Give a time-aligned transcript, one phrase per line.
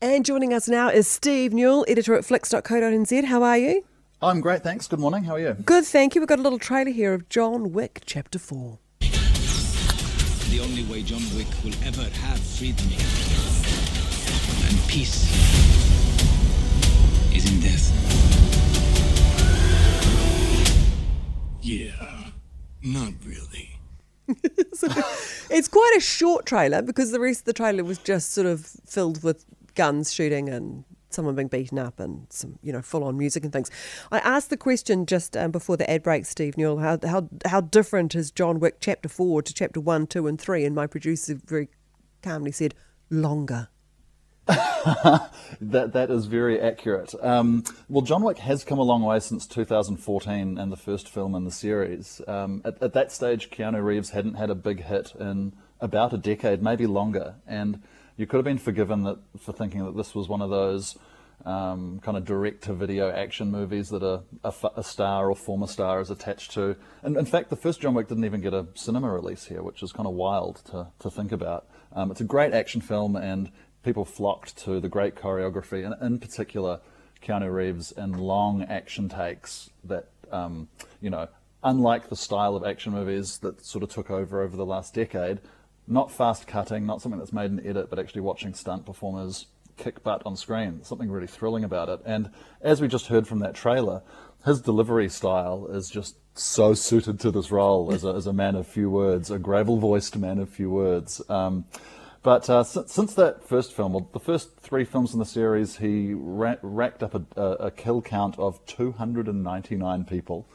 [0.00, 3.24] And joining us now is Steve Newall, editor at flicks.co.nz.
[3.24, 3.84] How are you?
[4.22, 4.86] I'm great, thanks.
[4.86, 5.24] Good morning.
[5.24, 5.54] How are you?
[5.54, 6.20] Good, thank you.
[6.20, 8.78] We've got a little trailer here of John Wick, Chapter 4.
[9.00, 12.86] The only way John Wick will ever have freedom
[14.68, 15.24] and peace
[17.34, 17.92] is in death.
[21.60, 22.30] Yeah,
[22.82, 23.80] not really.
[25.50, 28.66] It's quite a short trailer because the rest of the trailer was just sort of
[28.86, 29.46] filled with
[29.78, 33.52] guns shooting and someone being beaten up and some, you know, full on music and
[33.52, 33.70] things.
[34.10, 37.60] I asked the question just um, before the ad break, Steve Newall, how, how, how
[37.60, 40.64] different is John Wick Chapter 4 to Chapter 1, 2, and 3?
[40.64, 41.68] And my producer very
[42.22, 42.74] calmly said,
[43.08, 43.68] longer.
[45.60, 47.12] That that is very accurate.
[47.20, 51.34] Um, well, John Wick has come a long way since 2014 and the first film
[51.34, 52.20] in the series.
[52.28, 56.18] Um, at, at that stage, Keanu Reeves hadn't had a big hit in about a
[56.18, 57.82] decade, maybe longer, and
[58.18, 60.98] you could have been forgiven that for thinking that this was one of those
[61.46, 66.74] um, kind of direct-to-video action movies that a star or former star is attached to.
[67.02, 69.84] And in fact, the first John Wick didn't even get a cinema release here, which
[69.84, 71.68] is kind of wild to, to think about.
[71.92, 73.52] Um, it's a great action film, and
[73.84, 76.80] people flocked to the great choreography, and in particular,
[77.22, 80.68] Keanu Reeves and long action takes that, um,
[81.00, 81.28] you know,
[81.62, 85.38] unlike the style of action movies that sort of took over over the last decade,
[85.88, 90.02] not fast cutting, not something that's made in edit, but actually watching stunt performers kick
[90.02, 90.82] butt on screen.
[90.82, 92.00] Something really thrilling about it.
[92.04, 92.30] And
[92.60, 94.02] as we just heard from that trailer,
[94.44, 98.54] his delivery style is just so suited to this role as a, as a man
[98.54, 101.22] of few words, a gravel voiced man of few words.
[101.28, 101.64] Um,
[102.22, 106.12] but uh, since, that first film, well, the first three films in the series, he
[106.14, 110.46] ra- racked up a, a, a kill count of 299 people.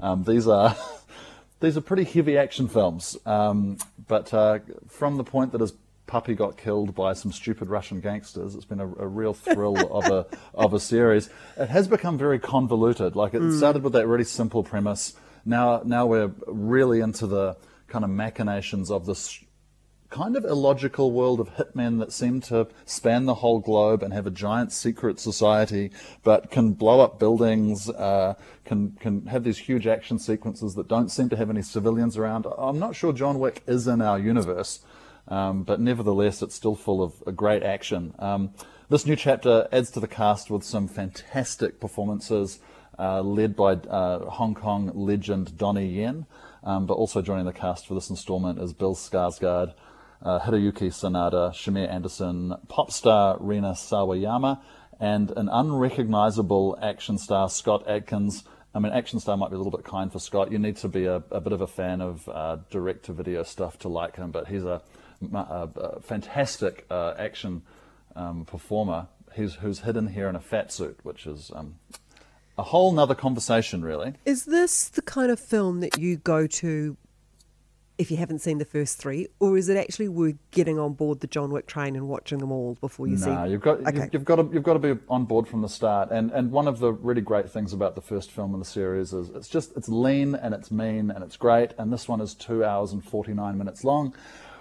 [0.00, 0.76] Um, these are
[1.60, 3.16] these are pretty heavy action films.
[3.24, 5.74] Um, but uh, from the point that his
[6.06, 10.06] puppy got killed by some stupid Russian gangsters, it's been a, a real thrill of
[10.06, 11.30] a of a series.
[11.56, 13.14] It has become very convoluted.
[13.14, 15.14] Like it started with that really simple premise.
[15.44, 17.56] Now now we're really into the
[17.86, 19.42] kind of machinations of this
[20.10, 24.26] kind of illogical world of hitmen that seem to span the whole globe and have
[24.26, 25.90] a giant secret society,
[26.24, 28.34] but can blow up buildings, uh,
[28.64, 32.46] can can have these huge action sequences that don't seem to have any civilians around.
[32.58, 34.80] I'm not sure John Wick is in our universe,
[35.28, 38.14] um, but nevertheless, it's still full of uh, great action.
[38.18, 38.50] Um,
[38.88, 42.58] this new chapter adds to the cast with some fantastic performances.
[42.98, 46.26] Uh, led by uh, Hong Kong legend Donnie Yen,
[46.62, 49.72] um, but also joining the cast for this installment is Bill Skarsgård,
[50.22, 54.60] uh, Hiroyuki Sanada, Shamier Anderson, pop star Rina Sawayama,
[54.98, 58.44] and an unrecognizable action star Scott Adkins.
[58.74, 60.52] I mean, action star might be a little bit kind for Scott.
[60.52, 63.42] You need to be a, a bit of a fan of uh, direct to video
[63.42, 64.82] stuff to like him, but he's a,
[65.32, 67.62] a, a fantastic uh, action
[68.14, 71.76] um, performer who's, who's hidden here in a fat suit, which is um,
[72.58, 74.14] a whole nother conversation, really.
[74.24, 76.96] Is this the kind of film that you go to
[78.00, 81.20] if you haven't seen the first three, or is it actually worth getting on board
[81.20, 83.28] the John Wick train and watching them all before you see?
[83.28, 84.04] No, you've got Okay.
[84.04, 86.10] you've, you've got to you've got to be on board from the start.
[86.10, 89.12] And and one of the really great things about the first film in the series
[89.12, 91.74] is it's just it's lean and it's mean and it's great.
[91.76, 94.14] And this one is two hours and forty nine minutes long,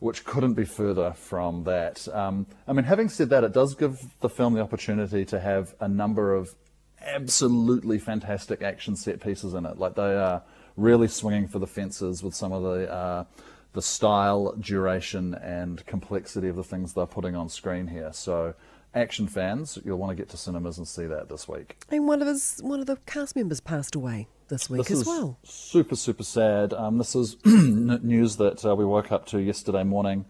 [0.00, 2.06] which couldn't be further from that.
[2.12, 5.74] Um, I mean, having said that, it does give the film the opportunity to have
[5.80, 6.54] a number of
[7.06, 9.78] absolutely fantastic action set pieces in it.
[9.78, 10.42] Like they are
[10.76, 13.24] really swinging for the fences with some of the uh,
[13.72, 18.10] the style, duration, and complexity of the things they're putting on screen here.
[18.12, 18.54] So,
[18.94, 21.78] action fans, you'll want to get to cinemas and see that this week.
[21.90, 25.06] And one of his one of the cast members passed away this week This as
[25.06, 25.38] well.
[25.44, 26.74] super, super sad.
[26.74, 30.26] Um, this is news that uh, we woke up to yesterday morning.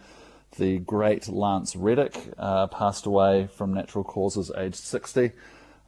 [0.58, 5.32] The great Lance Reddick uh, passed away from natural causes, aged 60.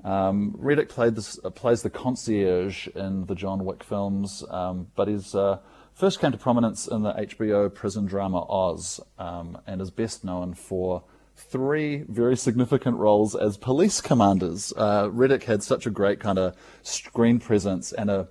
[0.04, 5.08] Um, Reddick played this, uh, plays the concierge in the John Wick films, um, but
[5.08, 5.58] he's uh,
[5.94, 10.52] first came to prominence in the HBO prison drama Oz, um, and is best known
[10.52, 11.02] for
[11.36, 14.72] three very significant roles as police commanders.
[14.76, 18.28] Uh, Reddick had such a great kind of screen presence and a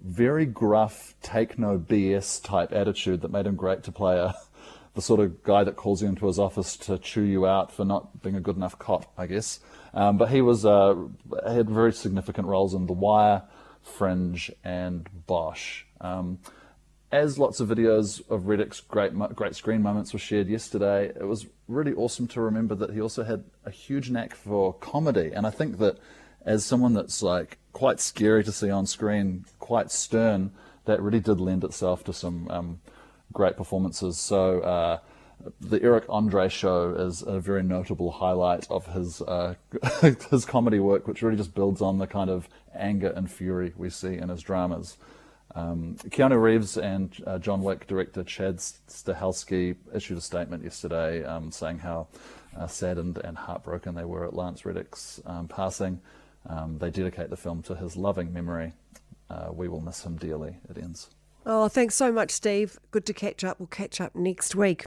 [0.00, 4.34] very gruff, take no BS type attitude that made him great to play a,
[4.96, 7.84] the sort of guy that calls you into his office to chew you out for
[7.84, 9.60] not being a good enough cop, I guess.
[9.92, 10.96] Um, but he was uh,
[11.46, 13.42] had very significant roles in The Wire,
[13.82, 15.84] Fringe, and Bosch.
[16.00, 16.38] Um,
[17.12, 21.46] as lots of videos of Reddick's great great screen moments were shared yesterday, it was
[21.68, 25.30] really awesome to remember that he also had a huge knack for comedy.
[25.32, 25.98] And I think that
[26.44, 30.52] as someone that's like quite scary to see on screen, quite stern,
[30.86, 32.80] that really did lend itself to some um,
[33.36, 34.16] great performances.
[34.18, 34.98] So uh,
[35.60, 39.54] the Eric Andre show is a very notable highlight of his uh,
[40.30, 43.90] his comedy work, which really just builds on the kind of anger and fury we
[43.90, 44.96] see in his dramas.
[45.54, 51.52] Um, Keanu Reeves and uh, John Wick director Chad Stahelski issued a statement yesterday um,
[51.52, 52.08] saying how
[52.58, 56.00] uh, saddened and heartbroken they were at Lance Reddick's um, passing.
[56.48, 58.72] Um, they dedicate the film to his loving memory.
[59.28, 61.08] Uh, we will miss him dearly, it ends.
[61.48, 62.76] Oh, thanks so much, Steve.
[62.90, 63.60] Good to catch up.
[63.60, 64.86] We'll catch up next week.